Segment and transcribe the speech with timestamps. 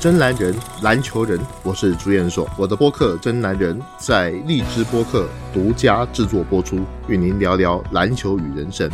[0.00, 2.48] 真男人，篮球人，我是朱彦硕。
[2.56, 6.78] 我的播客《真男人》在荔枝播客独家制作播出，
[7.08, 8.88] 与您聊聊篮球与人生。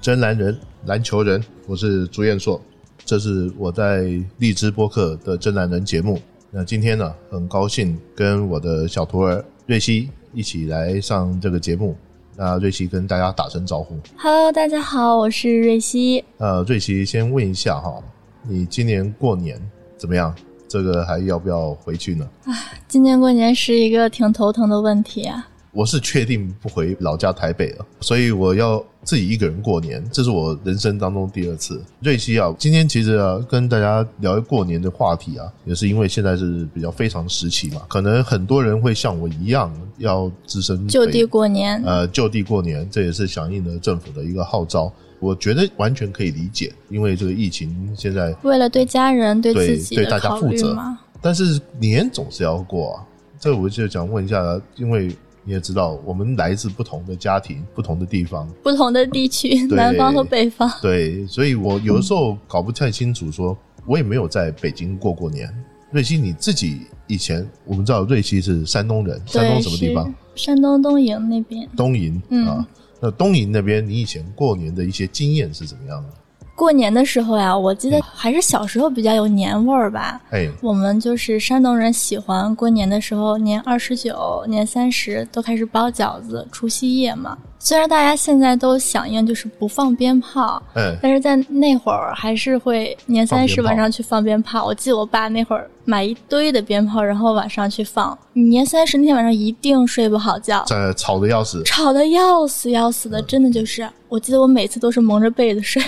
[0.00, 2.58] 真男人，篮球人，我是朱彦硕。
[3.04, 4.06] 这是我在
[4.38, 6.18] 荔枝播客的《真男人》节目。
[6.50, 11.94] 那今天呢，很高兴跟我的小徒儿瑞希一起来上这个节目。
[12.34, 13.94] 那瑞希跟大家打声招呼。
[14.16, 16.24] Hello，大家好，我是瑞希。
[16.38, 18.02] 呃，瑞希先问一下哈，
[18.48, 19.60] 你今年过年
[19.96, 20.34] 怎么样？
[20.68, 22.26] 这个还要不要回去呢？
[22.44, 22.52] 啊
[22.88, 25.46] 今年过年是一个挺头疼的问题啊。
[25.70, 31.82] 我是确定不回老家台北了，所以我要自己一个人过年，这是我人生当中第二次。
[32.00, 44.92] 瑞希啊，今天其实啊，跟大家聊过年的话题啊，也是因为现在是比较非常时期嘛，可能很多人会像我一样要自身就地过年，呃，就地过年，这也是响应了政府的一个号召。
[45.22, 50.98] 我觉得完全可以理解，因为这个疫情现在，为了对家人、对对自己对大家负责虑嘛。
[51.20, 53.06] 但是年总是要过啊。
[53.38, 55.06] 这我就想问一下，因为
[55.44, 60.68] 你也知道，我们来自不同的家庭、不同的地方，不同的地区，南方和北方。
[60.82, 63.56] 对，所以我有的时候搞不太清楚说
[63.86, 65.48] 我也没有在北京过过年。
[65.92, 70.12] 瑞希，你自己以前我们知道瑞希是山东人，山东，什么地方？
[70.34, 71.68] 山东东营那边。
[71.76, 72.66] 东营、嗯啊。
[73.04, 76.10] 那东营那边，你以前过年的一些经验是怎么样的？
[76.54, 80.20] 过年的时候呀，我记得还是小时候比较有年味儿吧。
[80.30, 87.36] 哎，我们就是山东人，喜欢过年的时候，年二十九、年三十都开始包饺子，除夕夜嘛。
[87.58, 94.64] 虽然大家现在都响应就是不放鞭炮，哎，但是在那会儿还是会年三十晚上去放鞭炮。
[94.64, 98.16] 我记得我爸那会儿买一堆的鞭炮，然后晚上去放。
[98.32, 103.88] 你年三十那天晚上一定睡不好觉，在吵得要死，吵得要死要死的，真的就是。
[104.08, 105.80] 我记得我每次都是蒙着被子睡，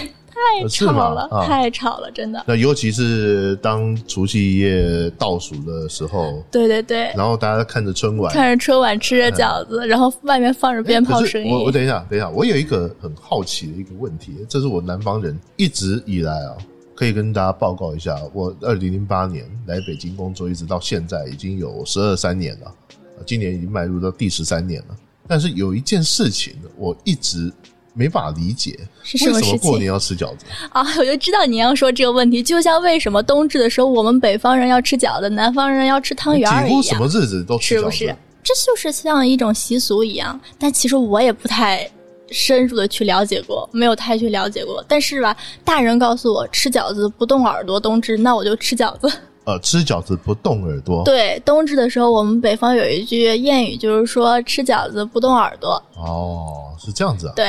[0.60, 2.42] 太吵了，啊太吵了，真的。
[2.46, 11.50] 那尤其是当除夕夜倒数的时候，对对对，然后大家看着春晚，看着春晚吃着饺子，然后外面放着鞭炮声音。
[11.50, 16.56] 我我等一下，等一下，我有一个很好奇的一个问题，这是我南方人一直以来啊，
[16.94, 24.96] 可以跟大家报告一下，我二零零八年来北京工作，一直到现在已经有十二三年了，啊今年已经迈入到第十三年了。
[25.26, 27.50] 但是有一件事情，我一直
[27.94, 30.44] 没法理解，是什么事为什么过年要吃饺子？
[30.70, 30.84] 啊？
[30.98, 38.16] 我就知道你要说这个问题，就像为什么冬至的时候我们北方人要吃饺子，南方人要吃汤圆儿一样几乎什么，日子都吃饺子，是不是？
[38.42, 40.38] 这就是像一种习俗一样。
[40.58, 41.88] 但其实我也不太
[42.30, 44.84] 深入的去了解过，没有太去了解过。
[44.86, 45.34] 但是吧，
[45.64, 49.10] 大人告诉我吃饺子不动耳朵，冬至那我就吃饺子。
[49.44, 51.04] 呃，吃饺子不动耳朵。
[51.04, 55.82] 对，冬至的时候我们北方有一句谚语，就是说吃饺子不动耳朵。
[55.96, 57.32] 哦，是这样子啊。
[57.36, 57.46] 对，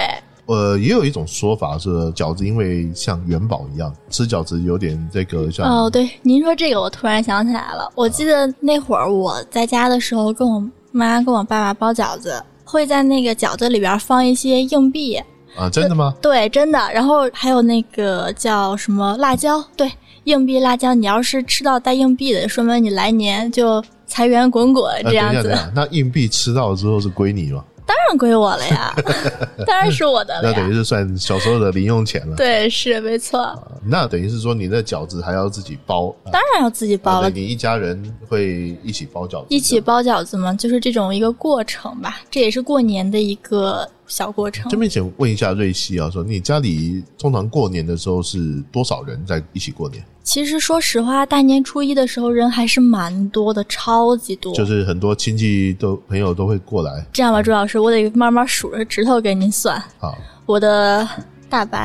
[0.47, 7.91] 呃，也有一种说法是饺子因为像元宝一样，吃饺子有点这个像哦，对，您说这个，我突然想起来了。
[7.95, 15.15] 我记得那会儿我在家的时候，跟我妈跟我爸爸包饺子，会在那个饺子里边放一些硬币，
[15.57, 16.13] 啊，真的吗？
[16.21, 16.79] 对，真的。
[16.93, 19.91] 然后还有那个叫什么辣椒，对，
[20.25, 20.93] 硬币辣椒。
[20.93, 27.63] 你要是吃到带硬币的，说明你来年就财源滚滚呃这样子那硬币吃到之后是归你吗？
[27.85, 28.93] 当然归我了呀，
[29.65, 30.73] 当然是我的了那等于。
[30.73, 32.35] 是算小时候的零用钱了。
[32.35, 37.27] 对，是没错，啊那等于是说你的饺子还要自己包，啊当然要自己包了。
[37.27, 44.77] 啊你一家人会一起包饺子，一起包饺子吗，就是这种一个过程吧，这也是过年的一个小过程这。
[44.77, 50.03] 边想问一下瑞希啊，说你家里通常过年的时候是多少人在一起过年？
[50.23, 54.53] 其实说实话，大年初一的时候人还是蛮多的，超级多。
[54.55, 59.77] 就是很多亲戚都朋友都会过来这样吧，朱老师，我得慢慢数着指头给您算。
[59.99, 60.11] 啊，
[60.47, 61.07] 我的
[61.47, 61.77] 大伯、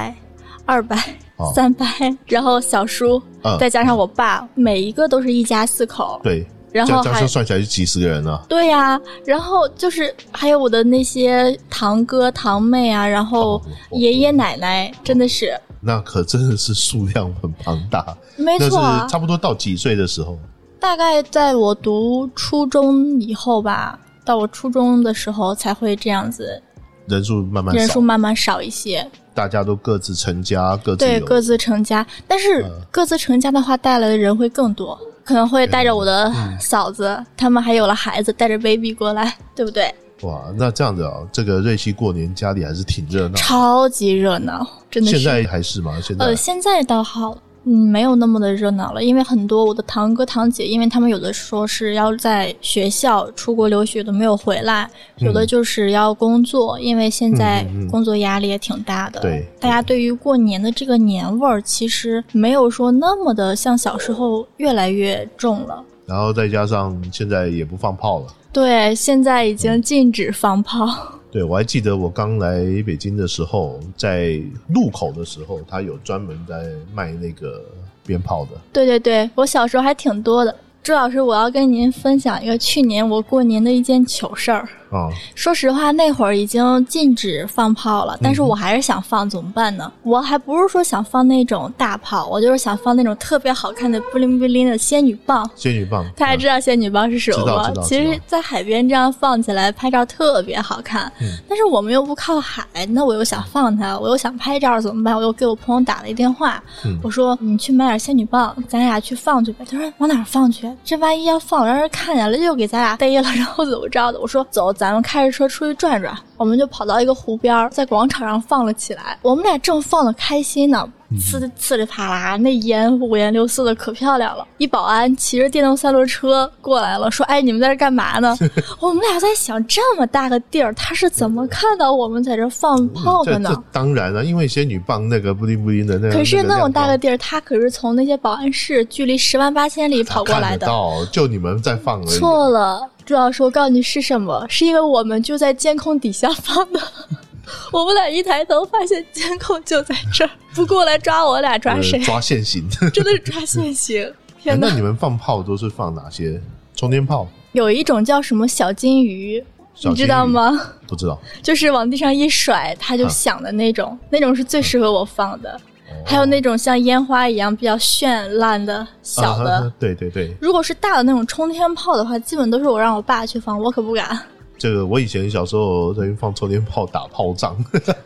[0.64, 0.96] 二伯、
[1.36, 1.86] 哦三伯，
[2.26, 6.18] 然后小叔，嗯再加上我爸，每一个都是一家四口。
[6.22, 8.44] 对，然后还这样这样算起来就几十个人了。
[8.48, 13.62] 对呀、然后就是还有我的那些堂哥堂妹啊，然后哦
[13.92, 18.16] 爷爷奶奶，真的是那可真的是数量很庞大。
[18.36, 19.06] 没错啊。
[19.08, 20.38] 差不多到几岁的时候？
[20.78, 26.62] 大概在我读初中以后吧，到我初中的时候才会这样子，
[27.06, 29.06] 人数慢慢少人数，慢慢少一些。
[29.34, 32.06] 大家都各自成家，各自各自成家。
[32.26, 39.94] 但是嗯各自成家的话，带来的人会更多，可能会带着我的嗯嫂子，他们还有了孩子，带着 baby 过来，对不对？
[40.22, 43.34] 哇，那这样子啊，这个瑞希过年家里还是挺热闹。
[43.36, 45.18] 超级热闹，真的是。
[45.18, 45.98] 现在还是吗？
[46.02, 59.20] 现在、呃，现在倒好嗯，没有那么的热闹了，因为很多我的堂哥堂姐，因为他们有的说是要在学校出国留学的没有回来，有的就是要工作，因为现在工作压力也挺大的。
[59.20, 65.84] 对大家对于过年的这个年味儿，其实没有说那么的像小时候越来越重了。
[66.06, 68.26] 然后再加上现在也不放炮了。
[68.52, 70.88] 对，现在已经禁止放炮。
[71.30, 77.64] 对，我还记得我刚来北京的时候，在路口的时候，他有专门在卖那个
[78.04, 78.50] 鞭炮的。
[78.72, 80.54] 对对对，我小时候还挺多的。
[80.82, 84.68] 朱老师，我要跟您分享一个去年我过年的一件糗事儿。
[84.90, 89.90] 啊、说实话，那会儿已经禁止放炮了，但是我还是想放，怎么办呢？
[90.02, 95.48] 我还不是说想放那种大炮，我就是想放那种特别好看的布灵布灵的仙女棒。
[95.54, 97.72] 仙女棒，大家知道仙女棒是什么吗？
[97.84, 101.10] 其实，在海边这样放起来拍照特别好看。
[101.20, 105.16] 嗯但是我们又不靠海，那我又想放它，我又想拍照，怎么办？
[105.16, 109.64] 我又给我朋友打了一电话，嗯我说你去买点仙女棒，咱俩去放去呗。
[109.68, 110.70] 他说往哪儿放去？
[110.84, 114.20] 这万一要放让人看见了，又给咱俩逮了，然后怎么着的？
[114.20, 116.16] 我说走，咱们开着车出去转转。
[116.38, 119.18] 我们就跑到一个湖边，在广场上放了起来。
[119.20, 124.46] 我们俩正放的开心呢，呲呲里啪啦，那烟五颜六色的，可漂亮了。
[124.56, 128.34] 一保安骑着电动三轮车过来了，说：“哎，你们在这干嘛呢？
[128.80, 133.50] ”我们俩在想，这么大个地儿，他是怎么看到我们在这放炮的呢？
[133.50, 140.66] 这这当然了，因为仙女棒那个布灵布灵的那个，可是那么大个个地儿，他可是从那些保安室距离十万八千里跑过来的。
[140.66, 142.18] 到，就你们在放而已。
[142.18, 144.46] 错了，朱老师，我告诉你是什么？
[144.48, 146.80] 是因为我们就在监控底下放的。
[147.72, 151.98] 我们俩一抬头发现监控就在这儿，不过来抓我俩抓呃谁？
[151.98, 152.64] 抓现行。
[152.94, 154.14] 真的是抓现行！
[154.40, 154.74] 天哪那！
[154.76, 156.40] 你们放炮都是放哪些？
[156.76, 157.26] 冲天炮？
[157.50, 160.52] 有一种叫什么小金鱼，小你知道吗？
[160.86, 161.18] 不知道。
[161.42, 165.60] 就是往地上一甩，它就响的那种，那种是最适合我放的。
[166.04, 169.58] 还有那种像烟花一样比较绚烂的小的。
[169.58, 174.18] 啊对对对，如果是大的那种冲天炮的话，基本都是我让我爸去放，我可不敢。
[174.58, 177.56] 这个我以前小时候在放冲天炮打炮仗，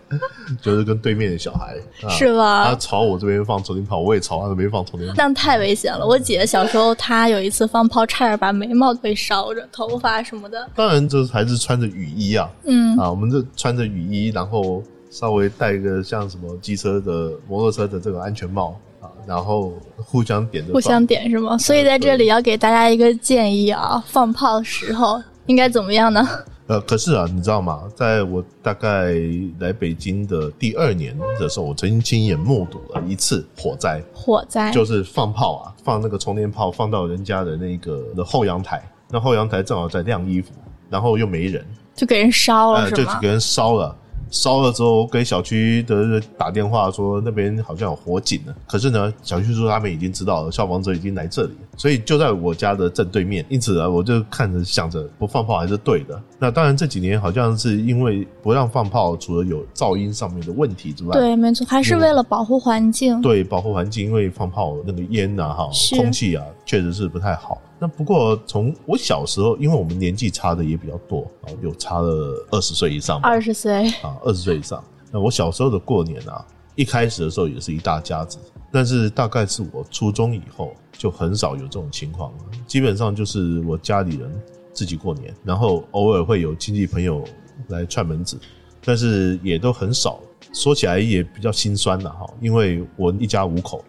[0.63, 5.15] 就是跟对面的小孩，啊、是吧他朝我这边放冲天炮，我也朝他那边放冲天炮。
[5.17, 6.07] 那太危险了！
[6.07, 10.65] 我姐小时候，她有一次放炮，差点把眉毛都给烧着，头发什么的。
[10.77, 14.81] 当然，这还是穿着雨衣啊，嗯，啊，我们这穿着雨衣，然后
[15.15, 21.57] 稍微戴一个像什么机车的、摩托车的这个安全帽啊，然后互相点着，互相点是吗？
[21.57, 26.29] 所以在这里要给大家一个建议啊，放炮的时候应该怎么样呢？
[26.67, 27.85] 呃，可是啊，你知道吗？
[27.95, 29.13] 在我大概
[29.61, 38.83] 来北京的第二年的时候，我曾经亲眼目睹了一次火灾，火灾就是放炮啊，放那个充电炮放到人家的那个的后阳台，
[39.13, 40.51] 那后阳台正好在晾衣服，
[40.91, 41.65] 然后又没人，
[41.95, 43.15] 就给人烧了呃，是吗？
[43.15, 43.97] 就给人烧了。
[44.31, 48.55] 烧了之后，给小区的人打电话说那边好像有火警了。
[48.67, 53.45] 可是呢，小区说他们已经知道了，消防车已经来这里，所以就在我家的正对面。
[53.49, 56.21] 因此呢，我就看着想着不放炮还是对的。
[56.39, 63.21] 那当然这几年好像是因为不让放炮，除了有噪音上面的问题之外，对，没错，还是为了保护环境。
[63.21, 67.61] 对保护环境，因为放炮那个烟呐、哈，空气啊，确实是不太好。
[67.85, 74.83] 那不过从我小时候，因为我们年纪差的也比较多啊，有差了二十岁以上吧，二十岁，啊，二十岁以上。
[75.13, 76.43] 那我小时候的过年啊，
[76.77, 78.39] 一开始的时候也是一大家子，
[78.73, 84.33] 但是大概是我初中以后就很少有这种情况了，基本上就是我家里人
[84.73, 87.23] 自己过年，然后偶尔会有亲戚朋友
[87.69, 88.41] 来串门子，
[88.83, 90.19] 但是也都很少。
[90.55, 93.85] 说起来也比较心酸了哈，因为我一家五口，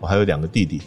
[0.00, 0.82] 我还有两个弟弟，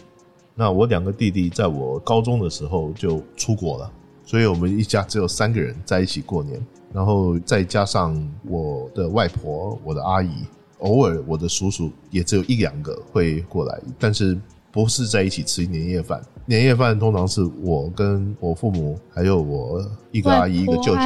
[0.54, 3.92] 那我两个弟弟在我高中的时候就出国了，
[4.24, 6.64] 所以我们一家只有三个人在一起过年。
[6.92, 10.44] 然后再加上我的外婆、我的阿姨，
[10.80, 14.38] 偶尔我的叔叔也只有一两个会过来，但是
[14.70, 16.22] 不是在一起吃年夜饭。
[16.44, 21.00] 年夜饭通常是我跟我父母，还有我一个阿姨、一个舅舅，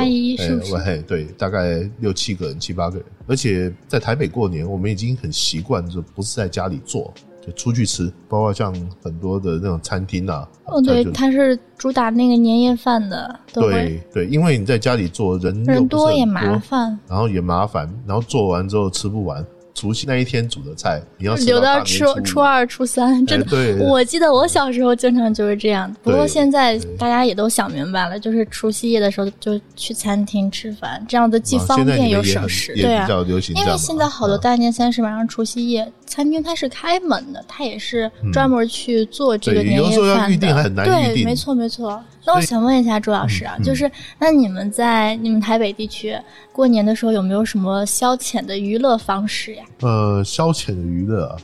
[1.02, 3.06] 对，大概六七个人、七八个人。
[3.28, 7.14] 而且在台北过年，我们已经很习惯，就不是在家里做，
[7.46, 10.48] 就出去吃，包括像很多的那种餐厅啊。
[10.64, 19.46] 哦，对，就他是主打那个年夜饭的，对对，因为你在家里做人又人多也麻烦，然后也麻烦，然后做完之后吃不完，
[19.76, 23.44] 除夕那一天煮的菜，你要吃留到初初二、初三，真的。
[23.44, 33.08] 哎对我记得我小时候经常就是这样，不过现在大家也都想明白了，就是除夕夜的时候就去餐厅吃饭，这样子既方便又省时，对啊比。
[33.12, 33.74] 较流行这样嘛。
[33.74, 40.34] 因为现在好多啊大年三十晚上除夕夜，餐厅它是开门的，它也是嗯专门去做这个年夜饭的。
[40.34, 42.02] 预定还很难预对，没错没错。
[42.26, 46.18] 那我想问一下朱老师啊，就是那你们在你们台北地区
[46.52, 49.64] 过年的时候有没有什么消遣的娱乐方式呀？
[49.80, 51.36] 呃，消遣的娱乐啊，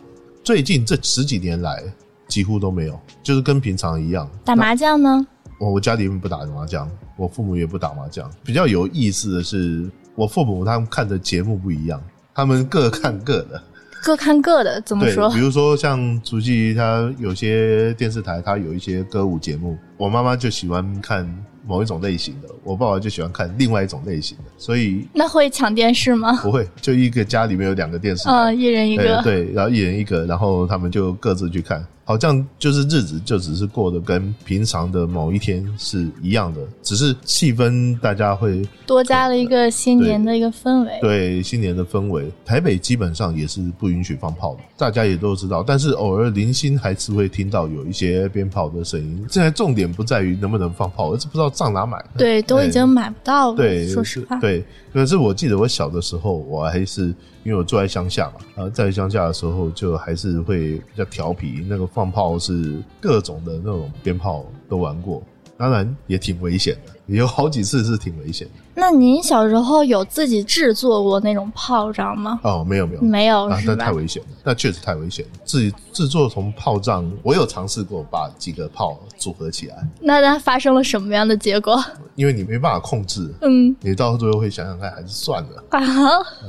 [0.43, 1.81] 最近这十几年来
[2.27, 4.29] 几乎都没有，就是跟平常一样。
[4.45, 5.25] 打麻将呢？
[5.59, 8.29] 我我家里面不打麻将，我父母也不打麻将。
[8.43, 12.03] 比较有意思的是，我父母他们看的节目不一样，
[12.35, 13.62] 他们各看各的。
[14.05, 15.31] 各看各的，怎么对，说？
[15.31, 21.25] 比如说像足迹，他有些电视台他有一些歌舞节目，我妈妈就喜欢看
[21.64, 26.32] 某一种类型的，我爸爸就喜欢看另外一种类型的，所以那会抢电视吗？
[26.42, 29.23] 不会就一个家里面有两个电视台，嗯，一人一个。
[29.23, 40.99] 对对，然后一人一个，然后他们就各自去看，好像就是日子就只是过得跟平常的某一天是一样的，只是气氛大家会多加了一个新年的一个氛围。
[41.00, 42.28] 对新年的氛围。
[42.44, 49.25] 台北基本上也是不允许放炮的，大家也都知道，但是偶尔零星还是会听到有一些鞭炮的声音。
[49.30, 52.03] 现在重点不在于能不能放炮，而是不知道上哪买。
[52.17, 53.57] 对，都已经买不到了。
[53.57, 54.65] 对，说实话，对。
[54.93, 61.65] 可是我记得我小的时候，我还是因为我住在乡下嘛，然后在乡下的时候，就还是会比较调皮。
[61.69, 65.23] 那个放炮是各种的那种鞭炮都玩过，
[65.57, 68.54] 当然也挺危险的，有好几次是挺危险的。
[68.75, 72.40] 那您小时候有自己制作过那种炮仗吗？
[72.42, 73.85] 哦，没有没有，没有啊，那是吧？
[73.85, 75.30] 太危险了，那确实太危险了。
[75.44, 81.78] 自己制作从炮仗，我有尝试过把几个炮组合起来，那它发生了什么样的结果？
[82.14, 85.62] 因为你没办法控制，嗯你到最后会想想看，还是算了。
[85.71, 85.82] 啊，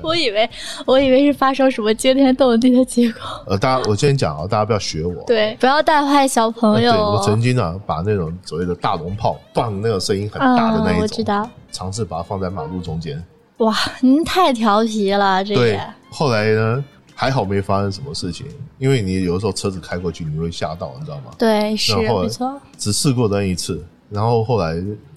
[0.02, 0.50] 我以为
[0.86, 3.20] 我以为是发生什么惊天动地的结果。
[3.48, 5.22] 呃，大家我先讲啊，大家不要学我。
[5.28, 6.92] 对，不要带坏小朋友。
[6.94, 11.50] 对我曾经啊，把那种所谓的大龙炮，放那个声音很大的那一嗯，种，我知道。
[11.72, 13.24] 尝试把它放在马路中间。
[13.58, 16.84] 哇，您太调皮了，这对也。，后来呢，
[17.16, 18.46] 还好没发生什么事情，
[18.78, 21.32] 因为你有的时候车子开过去，你会吓到，你知道吗？
[21.38, 22.60] 对，是没错。
[22.78, 24.76] 只试过那一次，然后后来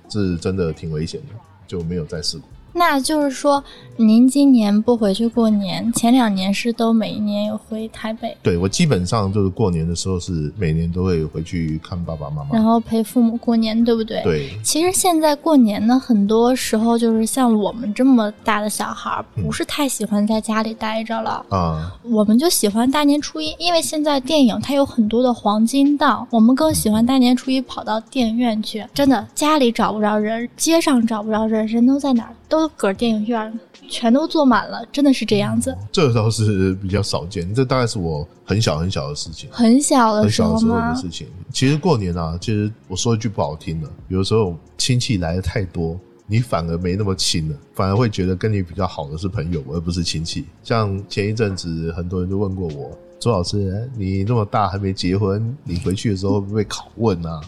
[0.08, 1.34] 是真的挺危险的，
[1.66, 2.48] 就没有再试过。
[2.76, 3.64] 那就是说，
[3.96, 12.50] 您今年不回去过年，前两年是都每一年有回台北，对我基本上就是过年的时候是每年都会回去看爸爸妈妈。
[12.52, 14.22] 然后陪父母过年，对不对？。
[14.22, 21.42] 对，其实现在过年呢，很多时候就是像我们这么大的小孩儿，不是太喜欢在家里待着了。
[21.48, 28.84] 啊、我们就喜欢大年初一，因为现在电影它有很多的黄金档，我们更喜欢大年初一跑到电影院去。
[28.92, 32.34] 真的，家里找不着人，街上找不着人，人都在哪儿？
[32.48, 35.76] 都搁电影院，全都坐满了，真的是这样子。
[35.90, 39.48] 这倒是比较少见，这大概是我很小很小的事情。
[39.52, 40.94] 很小的时很小的时候的？
[40.94, 41.26] 事情。
[41.52, 50.44] 其实过年啊，其实我说一句不好听的，有的时候亲戚来的太多，你反而没那么亲了，反而会觉得跟你比较好的是朋友，而不是亲戚。
[50.62, 57.40] 像前一阵子，很多人就问过我，周老师，你那么大还没结婚，你回去的时候会不会被拷问啊？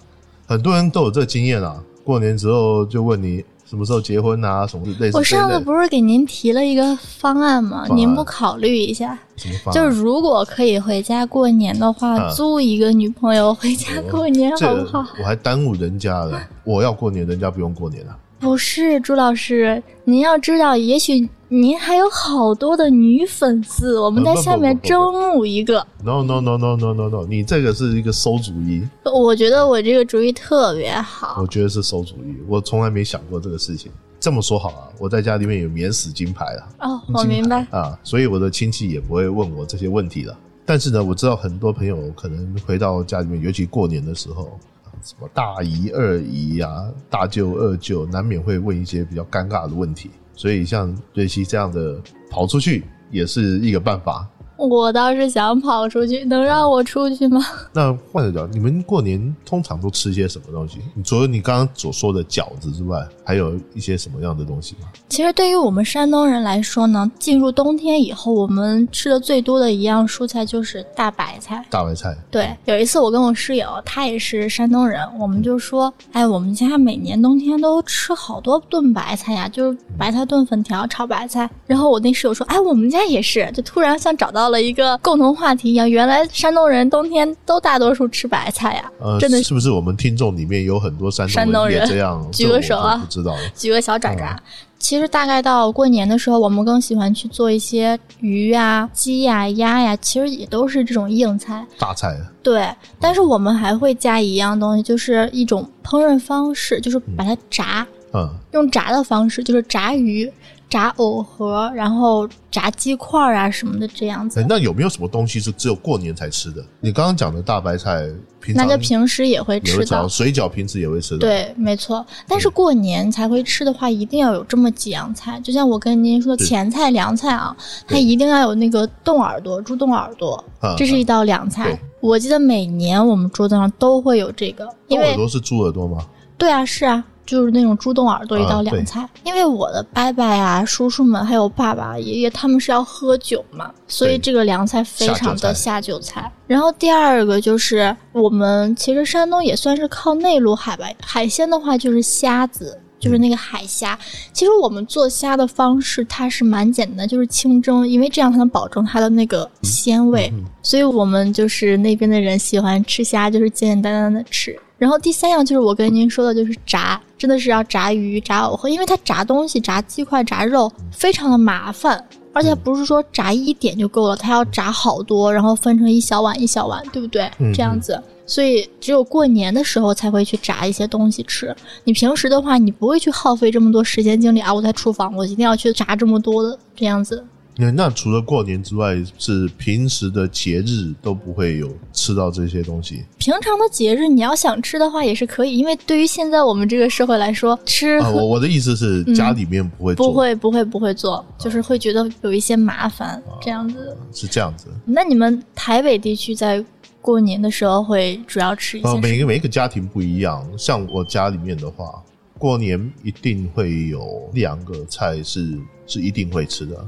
[0.46, 1.82] 很多人都有这个经验啊。
[2.02, 7.84] 过年之后就问你什么时候结婚啊，什么类似我上次不是给您提了一个方案吗？
[7.86, 9.18] 案您不考虑一下？
[9.36, 15.06] 什么方案就是如果可以回家过年的话，啊租一个女朋友回家过年，好不好？
[15.20, 16.40] 我还耽误人家了。
[16.64, 18.16] 我要过年，人家不用过年啊。
[18.38, 25.78] 不是朱老师，您要知道，也许您还有好多的女粉丝，我们在下面招募一个。
[26.04, 28.86] No no no no no no no，你这个是一个馊主意。
[29.04, 31.46] 我觉得我这个主意特别好我。
[31.46, 33.90] 觉得是馊主意，我从来没想过这个事情。
[34.20, 36.44] 这么说好啊，我在家里面有免死金牌
[36.78, 37.66] 啊，哦，我明白。
[37.70, 40.36] 啊，所以我的亲戚也不会问我这些问题了。
[40.66, 50.10] 但是呢，我知道很多朋友可能回到家里面，尤其过年的时候，啊什么大姨、二姨啊、大舅、二舅，难免会问一些比较尴尬的问题。
[50.38, 54.24] 所以像瑞希这样的跑出去也是一个办法。
[54.58, 57.40] 我倒是想跑出去，能让我出去吗？
[57.72, 60.80] 那换着讲，你们过年通常都吃些什么东西？
[61.04, 64.88] 除了你刚刚所说的饺子之外，还有一些什么样的东西吗？
[65.08, 71.64] 其实对于我们山东人来说呢，进入冬天以后，我们吃的最多的一样蔬菜就是大白菜。
[71.70, 81.48] 大白菜，对，有一次我跟我室友，他也是山东人，我们就说，哎，我们家每年冬天都吃好多炖白菜呀，就是白菜炖粉条、炒白菜。
[81.64, 92.26] 然后我那室友说，哎，我们家也是，就突然像找到了一个共同话题一样，原来山东人冬天都大多数吃白菜呀，呃，真的是不是我们听众里面有很多山山东人也这样？
[92.32, 93.34] 举个手啊不知道。
[93.54, 94.38] 举个小爪爪。
[94.80, 101.66] 其实大概到过年的时候，我们更喜欢去做一些鱼呀、鸡呀、鸭呀，其实也都是这种硬菜。
[101.76, 102.68] 大菜，对，
[103.00, 110.32] 但是我们还会加一样东西，就是一种烹饪方式，就是把它炸，嗯，用炸的方式，就是炸鱼，
[110.68, 114.46] 炸藕盒，然后炸鸡块啊什么的这样子哎，。
[114.48, 116.62] 那有没有什么东西是只有过年才吃的？
[116.80, 118.06] 你刚刚讲的大白菜，
[118.40, 120.08] 平常那就平时也会吃到，吃到。
[120.08, 122.04] 水饺平时也会吃的。，对，没错。
[122.26, 125.40] 但是过年才会吃的话，一定要有这么几样菜。
[125.40, 127.56] 就像我跟您说的前菜、凉菜啊，
[127.86, 131.78] 它一定要有那个冻耳朵、猪冻耳朵，啊这是一道凉菜对。
[132.00, 136.04] 我记得每年我们桌子上都会有这个，因为冻耳朵是猪耳朵吗？
[136.36, 139.08] 对啊，是啊，就是那种猪冻耳朵一道凉菜。
[139.22, 146.32] 因为我的伯伯啊、叔叔们还有爸爸、爷爷他们是要喝酒嘛，所以这个凉菜非常的下下酒菜。
[146.46, 152.80] 然后第二个就是我们其实山东也算是靠内陆海吧，海鲜的话就是虾子。
[153.00, 153.96] 就是那个海虾，
[154.32, 160.28] 其实我们做虾的方式它是蛮简单的，就是清蒸，因为这样才能保证它的那个鲜味。
[160.34, 164.58] 嗯所以我们就是那边的人喜欢吃虾，就是简简单单的吃。
[164.78, 177.28] 然后第三样就是我跟您说的，就是炸，真的是要炸鱼、炸藕盒，因为它炸东西、炸鸡块、炸肉非常的麻烦，而且不是说炸一点就够了，它要炸好多，然后分成一小碗一小碗，对不对？
[177.38, 178.00] 嗯这样子。
[178.24, 181.56] 所以只有过年的时候才会去炸一些东西吃。
[181.84, 184.52] 你平时的话，你不会去耗费这么多时间精力啊！
[184.52, 187.24] 我在厨房，我一定要去炸这么多的这样子。
[187.60, 198.08] 那那除了过年之外，是平时的节日都不会有吃到这些东西平常的节日，你要想吃的话也是可以，因为对于现在我们这个社会来说，吃啊。
[198.08, 203.96] 我我的意思是，家里面不会做，嗯不会不会不会做，就是会觉得有一些麻烦这样子。
[204.12, 204.68] 是这样子。
[204.84, 206.64] 那你们台北地区在
[207.02, 209.00] 过年的时候会主要吃一些？
[209.00, 210.48] 每个每一个家庭不一样。
[210.56, 212.00] 像我家里面的话，
[212.38, 216.86] 过年一定会有两个菜是是一定会吃的，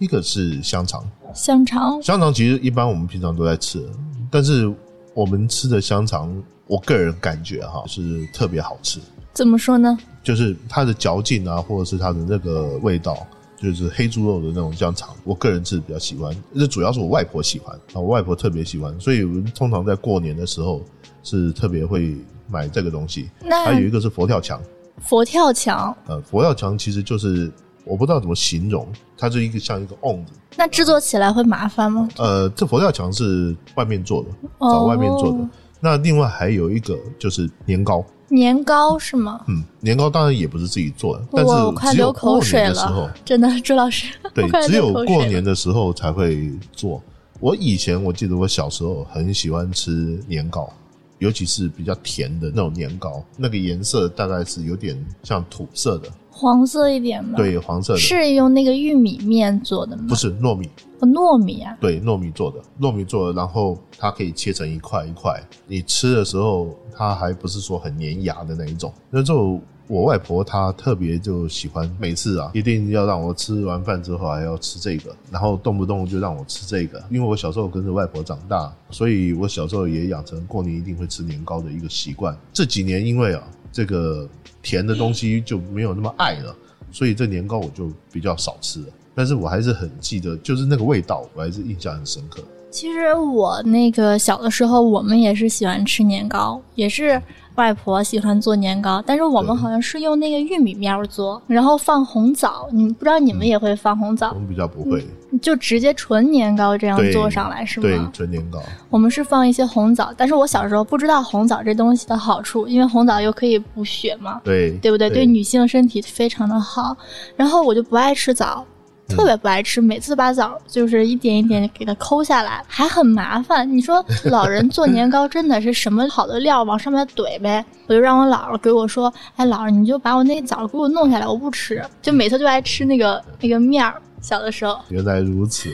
[0.00, 1.08] 一个是香肠。
[1.32, 3.88] 香肠香肠其实一般我们平常都在吃，
[4.28, 4.68] 但是
[5.14, 6.34] 我们吃的香肠，
[6.66, 8.98] 我个人感觉哈是特别好吃，
[9.32, 9.96] 怎么说呢？
[10.24, 13.24] 就是它的嚼劲啊，或者是它的那个味道。
[13.62, 20.80] 就是黑猪肉的那种香肠，我个人是比较喜欢，这主要是我外婆喜欢啊，我外婆特别喜欢，所以我们通常在过年的时候
[21.22, 22.16] 是特别会
[22.48, 23.28] 买这个东西。
[23.44, 24.58] 那还有一个是佛跳墙，
[25.02, 27.52] 佛跳墙，呃，佛跳墙其实就是
[27.84, 32.08] 我不知道怎么形容，它是一个像一个瓮子，那制作起来会麻烦吗？
[32.16, 35.38] 呃，这佛跳墙是外面做的，哦找外面做的。
[35.80, 39.40] 那另外还有一个就是年糕，年糕是吗？
[39.48, 47.02] 嗯，年糕当然也不是自己做的，但我快是只有流口水的时候了，，真的，朱老师，对， 只有过年的时候才会做。
[47.40, 50.70] 我以前我记得我小时候很喜欢吃年糕，
[51.18, 60.04] 尤其是比较甜的那种年糕，那个颜色大概是有点像土色的，黄色一点的，，对，黄色的，是用那个玉米面做的吗？
[60.08, 60.68] 不是糯米，
[61.00, 68.92] 哦，糯米啊，对，糯米做的，糯米做的，然后它可以切成一块一块，你吃的时候它还不是说很粘牙的那一种。
[69.10, 77.02] 那就我外婆她特别就喜欢，每次啊一定要让我吃完饭之后还要吃这个，然后动不动就让我吃这个。
[77.10, 82.36] 因为我小时候跟着外婆长大，所以我小时候也养成过年一定会吃年糕的一个习惯。
[82.52, 84.28] 这几年因为啊这个
[84.62, 86.54] 甜的东西就没有那么爱了，
[86.90, 88.86] 所以这年糕我就比较少吃了。
[89.14, 92.42] 但是我还是很记得，就是那个味道，我还是印象很深刻。
[92.70, 97.20] 其实我那个小的时候，我们也是喜欢吃年糕，也是
[97.56, 102.68] 外婆喜欢做年糕，但是我们好像是用那个玉米面儿做，然后放红枣。
[102.72, 105.04] 你们不知道你们也会放红枣我，们比较不会，
[105.42, 107.98] 就直接纯年糕这样做上来是吗对？
[108.12, 115.10] 纯年糕，我们是放一些红枣，但是我小时候不知道红枣这东西的好处，因为红枣又可以补血嘛，对对不对？
[115.10, 116.96] 对女性身体非常的好。
[117.36, 118.64] 然后我就不爱吃枣，
[119.10, 123.70] 特别不爱吃，每次把枣就是一点一点给它抠下来，还很麻烦。
[123.70, 127.64] 你说老人做年糕真的是什么好的料往上面怼呗？
[127.88, 134.00] 我就让我姥姥给我说，哎，姥姥你就把我那个枣给我弄下来，我不吃，就每次就爱吃那个那个面儿。
[134.20, 135.70] 小的时候，原来如此。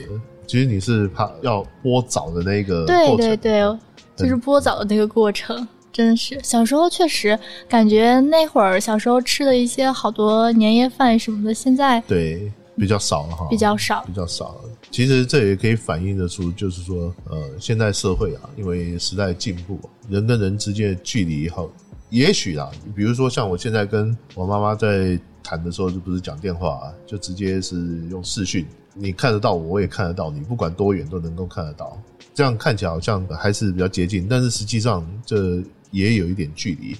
[0.46, 3.78] 其实你是怕要剥枣的那个对过程对对，
[4.14, 5.66] 就是剥枣的那个过程。
[5.92, 7.36] 真的是小时候确实
[7.68, 14.70] 感觉那会儿小时候吃的一些好多年夜饭什么的，现在对比较少了哈，比较少比较少了。
[14.90, 21.66] 其实这也可以反映得出，就是说，呃，现在社会啊，因为时代进步，人跟人之间的距离哈，
[22.10, 27.76] 也许啊，比如说像我现在跟我妈妈在谈的时候，就不是讲电话啊，就直接是
[28.10, 31.98] 用视讯，你看得到我，我也看得到你，不管多远都能够看得到。
[32.34, 36.94] 这样看起来好像还是比较接近，但是实际上这也有一点距离。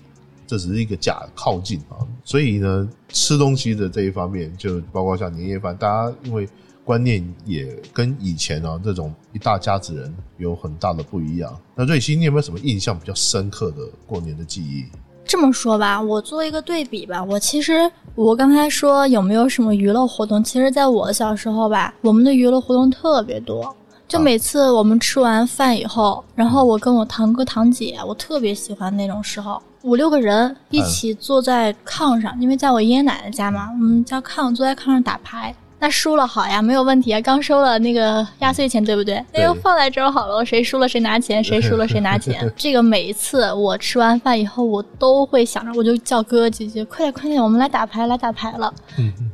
[0.46, 6.48] 这只是一个假靠近啊，所以呢，吃东西的这一方面，就包括像年夜饭，大家因为
[6.84, 11.58] 观念也跟以前啊这种一大家子人有很大的不一样。
[11.74, 14.84] 那瑞希，你有没有什么印象比较深刻的过年的记忆？
[15.24, 17.24] 这么说吧，我做一个对比吧。
[17.24, 20.44] 我其实我刚才说有没有什么娱乐活动？
[20.44, 23.74] 其实，在我小时候吧，我们的娱乐活动特别多。
[24.08, 35.54] 就每次我们吃完饭以后，然后我跟我堂哥堂姐，我特别喜欢那种时候，五六个人一起坐在炕上，因为在我爷爷奶奶家嘛，我们家炕，坐在炕上打牌。
[35.78, 37.20] 那输了好呀，没有问题啊。
[37.20, 39.22] 刚收了那个压岁钱，对不对？
[39.32, 40.44] 那就放在这儿好了。
[40.44, 42.50] 谁输了谁拿钱， 谁输了谁拿钱。
[42.56, 48.72] 这个每一次我吃完饭以后，我都会想着，我就叫哥哥姐姐，快点快点，我们来打牌来打牌了。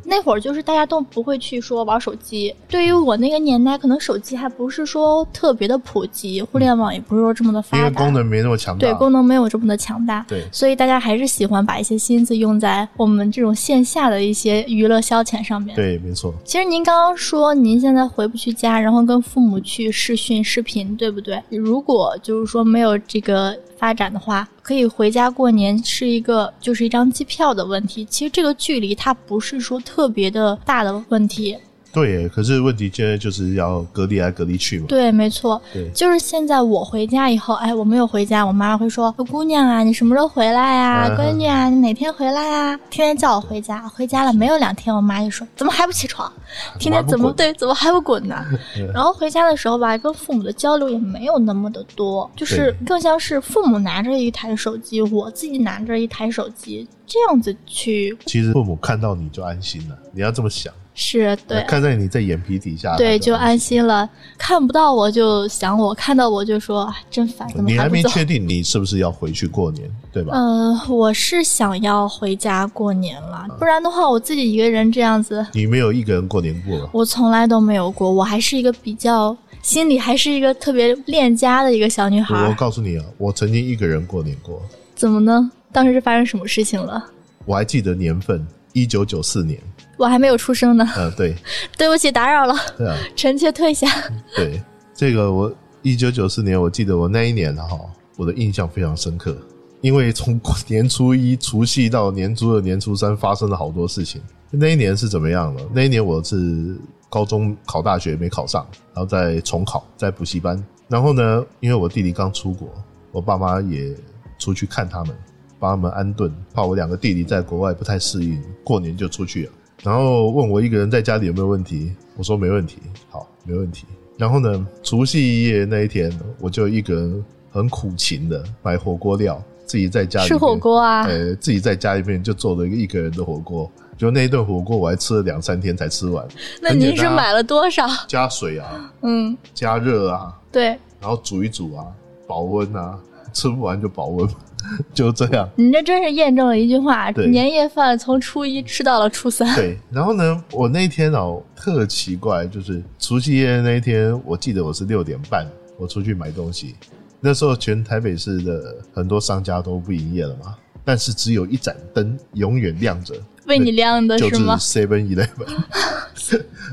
[0.04, 2.54] 那会儿就是大家都不会去说玩手机。
[2.68, 8.80] 对于我那个年代，可能手机还不是说特别的普及，互联网也不是说这么的发达，功能没那么强大。
[8.80, 10.24] 对，功能没有这么的强大。
[10.28, 15.76] 对，所以大家还是喜欢把一些心思用在我们这种线下的一些娱乐消遣上面。
[15.76, 16.31] 对，没错。
[16.44, 21.42] 其实您刚刚说您现在回不去家，然后跟父母去视讯视频，对不对？
[21.50, 28.04] 如果就是说没有这个发展的话，可以回家过年是一个就是一张机票的问题。
[28.04, 31.56] 其实这个距离它不是说特别的大的问题。
[31.92, 34.86] 对，可是问题现在就是要隔离来隔离去嘛。
[34.88, 35.60] 对，没错。
[35.72, 41.10] 对，就是现在我回家以后，哎，我没有回家，我妈会说：“姑娘啊，你什么时候回来呀？
[41.18, 46.32] 闺女啊，你哪天回来呀？”天天叫我回家，回家了没有两天，我妈就说：“怎么还不起床？
[46.78, 48.42] 天天怎么对，怎么还不滚呢？
[48.94, 58.16] ”然后回家的时候吧，跟父母的交流也没有那么的多，就是更像是父母拿着一台手机，我自己拿着一台手机，这样子去。
[58.24, 60.72] 其实父母看到你就安心了，你要这么想。
[60.94, 64.08] 是对，看在你在眼皮底下，对，就安心了。
[64.36, 67.48] 看不到我就想我，看到我就说真烦。
[67.64, 70.32] 你还没确定你是不是要回去过年，对吧？
[70.34, 75.46] 嗯，我是想要回家过年了，不然的话我自己一个人这样子。
[75.52, 76.88] 你没有一个人过年过？
[76.92, 82.48] 我从来都没有过，我还是一个比较心里还是一个特别恋家的一个小女孩。
[82.48, 84.60] 我告诉你啊，我曾经一个人过年过。
[84.94, 85.50] 怎么呢？
[85.72, 87.02] 当时是发生什么事情了？
[87.46, 89.58] 我还记得年份，一九九四年。
[90.02, 90.84] 我还没有出生呢。
[90.96, 91.32] 嗯，对，
[91.78, 92.54] 对不起，打扰了。
[92.76, 93.86] 对啊，臣妾退下。
[94.34, 94.60] 对，
[94.92, 97.78] 这个我一九九四年，我记得我那一年哈，
[98.16, 99.36] 我的印象非常深刻，
[99.80, 104.20] 因为从年初一除夕到年初二、年初三发生了好多事情。
[104.50, 105.62] 那一年是怎么样的？
[105.72, 106.76] 那一年我是
[107.08, 110.60] 高中考大学没考上，然后再重考，在补习班。
[110.88, 112.68] 然后呢，因为我弟弟刚出国，
[113.12, 113.94] 我爸妈也
[114.36, 115.16] 出去看他们，
[115.60, 119.52] 帮他们安顿，怕我两个弟弟在国外不太适应，过年就出去了。
[119.82, 122.78] 然后问我一个人在家里有没有问题，我说没问题，
[123.10, 123.84] 好，没问题。
[124.16, 133.68] 然后呢，除夕夜那一天，我就一个人很苦情的买火锅料，自己在家里吃火锅啊，呃，自己在家里面就做了一个一个人的火锅，
[133.98, 136.24] 就那一顿火锅我还吃了两三天才吃完。
[136.62, 137.84] 那您是买了多少？
[138.06, 140.66] 加水啊，嗯，加热啊，对，
[141.00, 141.84] 然后煮一煮啊，
[142.28, 142.96] 保温啊，
[143.32, 144.28] 吃不完就保温。
[144.94, 149.54] 就这样，你这真是验证了一句话：年夜饭从初一吃到了初三。
[149.54, 155.46] 对，然后呢，我那天哦特奇怪，就是除夕夜那一天，我记得我是六点半
[155.78, 156.74] 我出去买东西，
[157.20, 163.14] 那时候全台北市的很多商家都不营业了嘛，但是只有一盏灯永远亮着。
[163.46, 165.46] 为你亮的是吗？Seven Eleven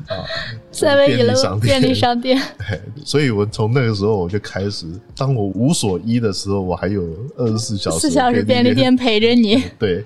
[0.08, 0.26] 啊，
[0.72, 2.42] Seven Eleven 便利商店。
[3.06, 7.04] 所以，我从那个时候我就开始，当我无所依的时候，我还有
[7.38, 9.64] 二十四小时四小时便利店陪着你。
[9.80, 10.04] 对，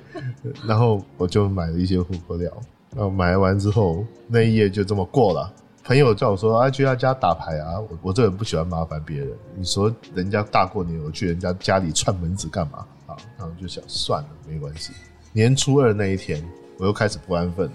[0.68, 2.52] 然后我就买了一些火锅料。
[2.96, 5.52] 然后买完之后，那一夜就这么过了。
[5.84, 9.30] 朋友叫我说：“啊，去他家打牌啊！”我我这人不喜欢麻烦别人。
[9.58, 13.18] 你说人家大过年，我去人家家里串门子干嘛啊？
[13.38, 14.94] 然后就想算了，没关系。
[15.34, 16.42] 年初二那一天，
[16.78, 17.74] 我又开始不安分了，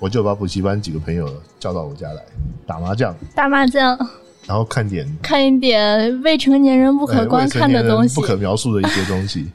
[0.00, 2.22] 我就把补习班几个朋友叫到我家来
[2.66, 3.96] 打麻将，打麻将，
[4.46, 9.48] 然后看点看一点未成年人不可观看的东西，不可描述的一些东西。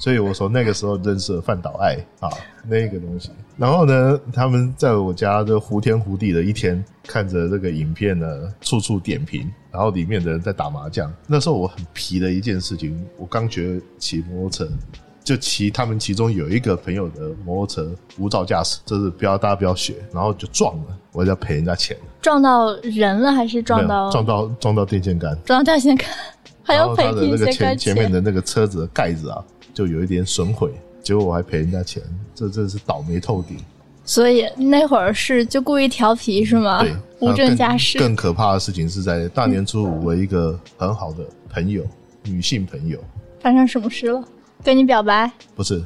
[0.00, 2.30] 所以我从那个时候认识了范岛爱啊，
[2.68, 3.30] 那个东西。
[3.56, 8.26] 然后呢，他们在我家的胡天胡地的一天，看着这个影片呢，
[8.60, 11.12] 处处点评，然后里面的人在打麻将。
[11.26, 14.72] 那时候我很皮的一件事情，我刚学骑摩托车。
[15.28, 21.94] 就骑他们其中有一个朋友的摩托车无照驾驶，这是不要大家不要学，然后就撞了，我要赔人家钱。
[22.22, 24.08] 撞到人了还是撞到？
[24.10, 25.36] 撞到撞到电线杆。
[25.44, 26.08] 撞到电线杆，
[26.64, 32.02] 还要赔电线杆前前面的那个车子的盖子啊，就有一点损毁，结果我还赔人家钱，
[32.34, 33.58] 这真是倒霉透顶。
[34.06, 36.80] 所以那会儿是就故意调皮是吗？
[36.80, 37.98] 对，无证驾驶。
[37.98, 41.18] 更可怕的事情是在大年初五，我一个很好的
[41.50, 41.84] 朋友，
[42.24, 42.98] 女性朋友，
[43.42, 44.24] 发生什么事了？
[44.64, 45.78] 跟你表白不是，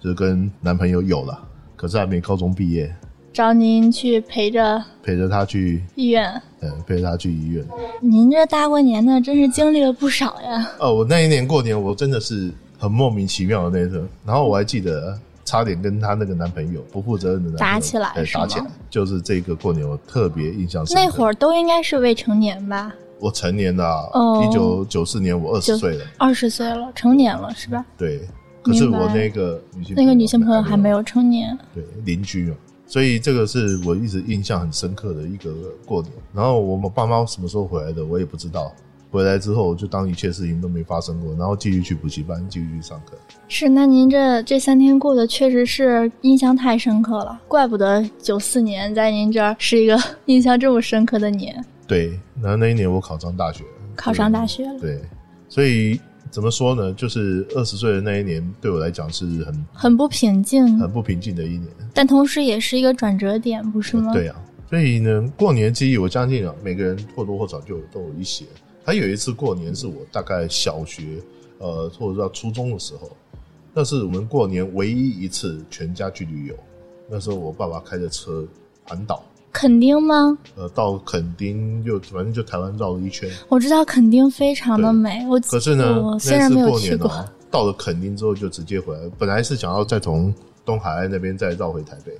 [0.00, 1.38] 就是跟男朋友有了，
[1.76, 2.94] 可是还没高中毕业，
[3.32, 7.64] 找您去陪着陪着他去医院，嗯，陪着他去医院。
[8.00, 10.70] 您这大过年的，真是经历了不少呀。
[10.78, 14.06] 哦，我那一年过年，我真的是很莫名其妙的那种。
[14.24, 21.02] 然后我还记得，差点跟她那个男朋友不负责任的打起来对打起来，就是这个过年我特别印象深刻。
[21.02, 27.84] 那会儿都应该是未成年吧，我成年了哦，一九九四年我二十岁了，二十岁了，成年了是吧？
[27.96, 28.20] 对。
[28.62, 36.12] 可是我那个女性那个女性朋友还没有有成年，对邻居嘛，所以这个是我一直印象很深刻的一个过年。
[36.34, 38.72] 然后我们爸妈什么时候回来的，我也不知道。
[39.08, 43.16] 回来之后就当一切事情都没发生过，然后继续去补习班，继续去上课。
[43.46, 55.00] 是，那您这这三天过得确实是印象太深刻了，怪不得九四年在您这儿是一个 印象这么深刻的年，对，然后那一年我考上大学，考上大学了，对，
[55.48, 56.92] 所以怎么说呢？
[56.94, 61.68] 就是二十岁的那一年，对我来讲是很很不平静，很不平静的一年。
[61.94, 64.12] 但同时也是一个转折点，不是吗？
[64.12, 64.36] 对啊，
[64.68, 68.44] 所以呢，过年记忆我相信啊，每个人或多或少就都有一些。
[68.84, 71.20] 还有一次过年是我大概小学
[71.58, 73.16] 呃或者到初中的时候，
[73.72, 76.54] 那是我们过年唯一一次全家去旅游。
[77.08, 78.46] 那时候我爸爸开着车
[78.84, 79.24] 环岛，
[79.56, 80.36] 垦丁吗？
[80.54, 83.26] 呃，到垦丁就反正就台湾绕了一圈。
[83.48, 87.10] 我知道垦丁非常的美，我可是呢，我虽然没有过去过，
[87.50, 89.00] 到了垦丁之后就直接回来。
[89.18, 92.12] 本来是想要再从东海岸那边再绕回台北，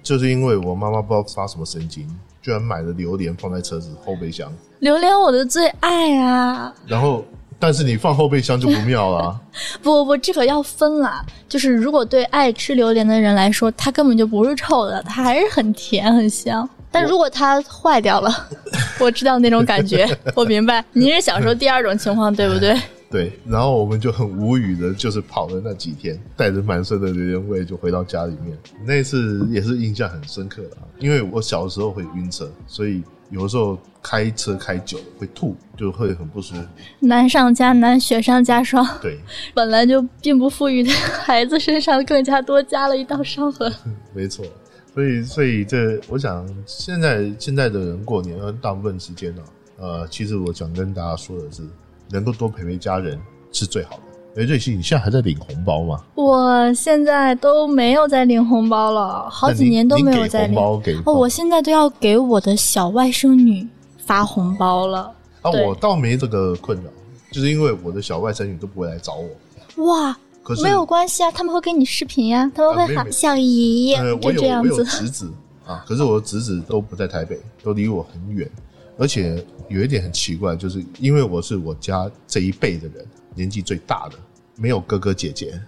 [0.00, 2.06] 就是因为我妈妈不知道发什么神经，
[2.40, 4.48] 居然买了榴莲放在车子后备箱。
[4.78, 6.72] 榴莲我的最爱啊！
[6.86, 7.24] 然后，
[7.60, 9.40] 但是你放后备箱就不妙了啊、
[9.82, 11.24] 不 不不，这个要分啦。
[11.48, 16.68] 就是如果对爱吃榴莲的人来说，它根本就不是臭的，它还是很甜很香。
[16.90, 18.48] 但如果它坏掉了，
[18.98, 20.84] 我知道那种感觉，我明白。
[20.92, 22.76] 您是小时候第二种情况，对不 对？
[23.10, 28.56] 对，然后我们就很无语的，就是跑了那几天，带着满身的榴莲味就回到家里面。
[28.86, 36.62] 那次也是印象很深刻的、啊，因为我小时候会晕车，所以有的时候开车开久了会吐，就会很不舒服。
[37.00, 38.86] 难上加难，雪上加霜。
[39.00, 39.18] 对，
[39.54, 43.72] 本来就并不富裕的孩子身上更加多加了一道伤痕。
[44.12, 44.44] 没错。
[44.92, 49.42] 所以，所以这我想，现在现在的人过年，大部分时间呢、
[49.78, 51.62] 呃，其实我想跟大家说的是，
[52.10, 53.16] 能够多陪陪家人
[53.52, 54.02] 是最好的。
[54.36, 56.00] 哎，瑞希，你现在还在领红包吗？
[56.14, 60.54] 我现在都没有在领红包了，好几年都没有在领。
[60.54, 63.66] 红包给哦，我现在都要给我的小外甥女
[63.98, 65.12] 发红包了。
[65.42, 66.90] 啊，我倒没这个困扰，
[67.32, 69.84] 就是因为我的小外甥女都不会来找我。
[69.86, 74.84] 哇，可是没有关系啊，他们会跟你视频呀、他们会喊小姨，呃，就我有我有这样子。
[74.84, 75.32] 侄子
[75.66, 78.48] 啊，可是我的侄子都不在台北，都离我很远，
[78.96, 83.06] 而且有一点很奇怪，就是因为我是我家这一辈的人，
[83.40, 84.16] 年纪最大的，
[84.56, 85.58] 没有哥哥姐姐，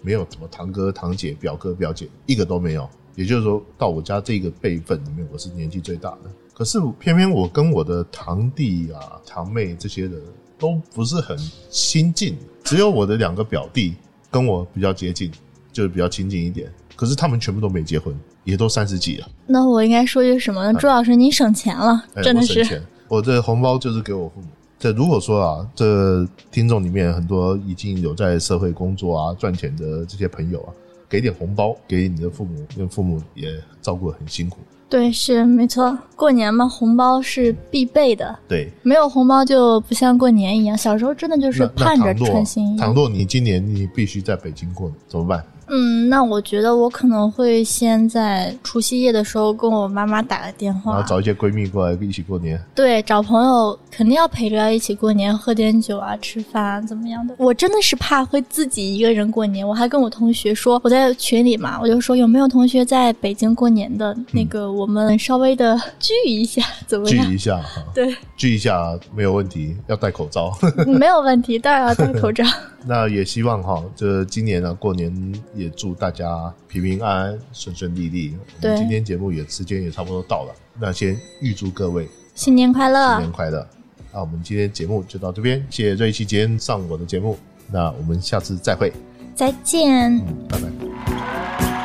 [0.00, 2.88] 没有什么堂哥堂姐、表哥表姐，一个都没有。
[3.16, 6.30] 也就是说，到我家这个辈分里面，我是年纪最大的。
[6.54, 10.22] 可是偏偏我跟我的堂弟啊、堂妹这些人
[10.56, 11.36] 都不是很
[11.68, 13.96] 亲近，只有我的两个表弟
[14.30, 15.32] 跟我比较接近，
[15.72, 16.72] 就是比较亲近一点。
[16.94, 19.28] 可是他们全部都没结婚，也都三十几了。
[19.46, 20.78] 那我应该说句什么呢？
[20.78, 22.80] 朱老师，您省钱了，哎，真的是。
[23.08, 24.46] 我的红包就是给我父母。
[24.78, 30.72] 这如果说啊，这听众里面很多已经有在社会工作啊、赚钱的这些朋友啊，
[31.08, 33.48] 给点红包给你的父母，因为父母也
[33.80, 34.58] 照顾得很辛苦。
[34.88, 35.98] 对，是没错。
[36.14, 40.78] 过年嘛，红包是必备的，对，没有红包就不像过年一样。
[40.78, 42.86] 小时候真的就是盼着倘若春心一样。
[42.86, 45.44] 倘若你今年你必须在北京过，怎么办？
[45.68, 52.60] 嗯，那我觉得我可能会先在除夕夜的时候跟我妈妈打个电话然话后，找一些闺蜜过来一起过年。
[52.74, 57.34] 对，找朋友肯定要陪着一起过年，喝点酒啊，吃饭啊，怎么样的？
[57.38, 67.34] 我真的是怕会自己一个人过年，我还跟我同学说，我在群里嘛，我就说有没有同学在北京过年的，那个我们稍微的 聚一下，怎么样聚？
[67.34, 70.56] 一下哈，对， 聚一下没有问题，要戴口罩。
[70.86, 72.44] 没有问题，当然要戴口罩。
[72.88, 75.12] 那也希望哈，这今年呢过年
[75.56, 78.36] 也祝大家平平安安、顺顺利利。
[78.56, 83.14] 我对们今天节目也时间也差不多到了，那先预祝各位新年快乐！
[83.14, 83.66] 新年快乐。
[84.12, 87.38] 那我们今天节目就到这边，谢谢瑞奇今天上我的节目，
[87.70, 88.92] 那我们下次再会，
[89.34, 90.16] 再见。
[90.16, 91.75] 嗯，拜拜。